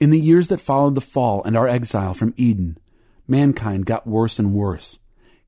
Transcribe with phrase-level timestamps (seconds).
[0.00, 2.78] In the years that followed the fall and our exile from Eden,
[3.26, 5.00] mankind got worse and worse.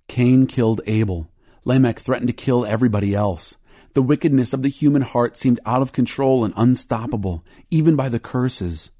[0.08, 1.30] Cain killed Abel.
[1.64, 3.56] Lamech threatened to kill everybody else.
[3.94, 8.18] The wickedness of the human heart seemed out of control and unstoppable, even by the
[8.18, 8.90] curses.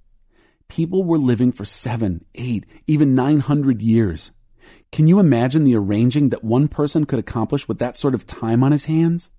[0.69, 4.31] People were living for seven, eight, even 900 years.
[4.93, 8.63] Can you imagine the arranging that one person could accomplish with that sort of time
[8.63, 9.31] on his hands?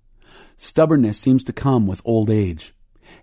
[0.58, 2.74] Stubbornness seems to come with old age.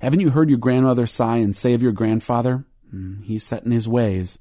[0.02, 3.72] Haven't you heard your grandmother sigh and say of your grandfather, Mm, he's set in
[3.72, 4.40] his ways.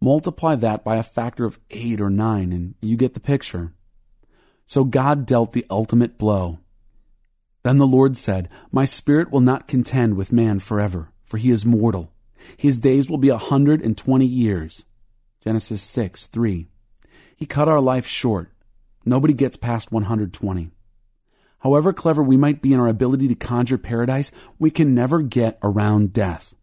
[0.00, 3.72] Multiply that by a factor of eight or nine, and you get the picture.
[4.66, 6.58] So God dealt the ultimate blow.
[7.64, 11.66] Then the Lord said, My spirit will not contend with man forever, for he is
[11.66, 12.12] mortal.
[12.56, 14.84] His days will be a hundred and twenty years.
[15.42, 16.66] Genesis 6, 3.
[17.36, 18.52] He cut our life short.
[19.04, 20.70] Nobody gets past 120.
[21.60, 25.58] However clever we might be in our ability to conjure paradise, we can never get
[25.62, 26.54] around death.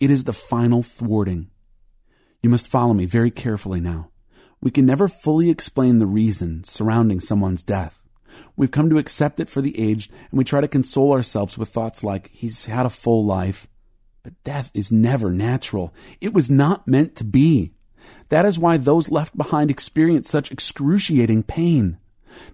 [0.00, 1.50] It is the final thwarting.
[2.42, 4.10] You must follow me very carefully now.
[4.60, 8.00] We can never fully explain the reasons surrounding someone's death.
[8.56, 11.68] We've come to accept it for the aged, and we try to console ourselves with
[11.68, 13.68] thoughts like, he's had a full life.
[14.22, 15.94] But death is never natural.
[16.20, 17.74] It was not meant to be.
[18.30, 21.98] That is why those left behind experience such excruciating pain.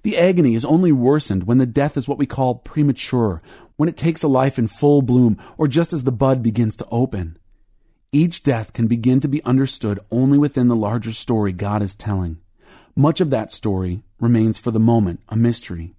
[0.03, 3.43] The agony is only worsened when the death is what we call premature,
[3.77, 6.87] when it takes a life in full bloom, or just as the bud begins to
[6.91, 7.39] open.
[8.13, 12.39] Each death can begin to be understood only within the larger story God is telling.
[12.97, 15.95] Much of that story remains for the moment a mystery.